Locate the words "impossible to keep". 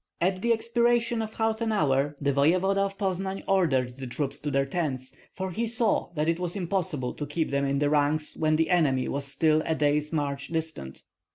6.55-7.51